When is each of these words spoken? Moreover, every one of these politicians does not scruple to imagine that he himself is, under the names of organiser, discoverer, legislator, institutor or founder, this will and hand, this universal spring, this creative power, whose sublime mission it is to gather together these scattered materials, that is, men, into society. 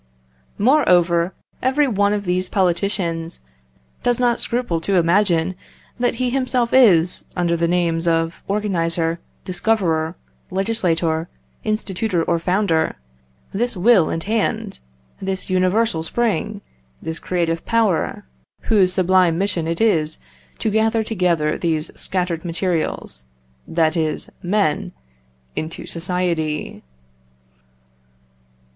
Moreover, 0.57 1.35
every 1.61 1.87
one 1.87 2.11
of 2.11 2.25
these 2.25 2.49
politicians 2.49 3.41
does 4.01 4.19
not 4.19 4.39
scruple 4.39 4.81
to 4.81 4.95
imagine 4.95 5.53
that 5.99 6.15
he 6.15 6.31
himself 6.31 6.73
is, 6.73 7.25
under 7.35 7.55
the 7.55 7.67
names 7.67 8.07
of 8.07 8.41
organiser, 8.47 9.19
discoverer, 9.45 10.15
legislator, 10.49 11.29
institutor 11.63 12.23
or 12.27 12.39
founder, 12.39 12.95
this 13.53 13.77
will 13.77 14.09
and 14.09 14.23
hand, 14.23 14.79
this 15.21 15.51
universal 15.51 16.01
spring, 16.01 16.61
this 16.99 17.19
creative 17.19 17.63
power, 17.67 18.25
whose 18.61 18.91
sublime 18.91 19.37
mission 19.37 19.67
it 19.67 19.79
is 19.79 20.17
to 20.57 20.71
gather 20.71 21.03
together 21.03 21.59
these 21.59 21.91
scattered 21.95 22.43
materials, 22.43 23.25
that 23.67 23.95
is, 23.95 24.31
men, 24.41 24.93
into 25.55 25.85
society. 25.85 26.81